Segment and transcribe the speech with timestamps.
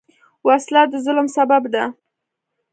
[0.47, 1.83] وسله د ظلم سبب ده